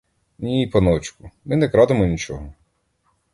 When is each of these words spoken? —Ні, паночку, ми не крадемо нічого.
—Ні, 0.39 0.67
паночку, 0.67 1.31
ми 1.45 1.55
не 1.55 1.69
крадемо 1.69 2.05
нічого. 2.05 2.53